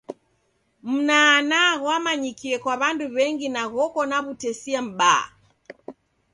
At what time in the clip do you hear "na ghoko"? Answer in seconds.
3.55-4.01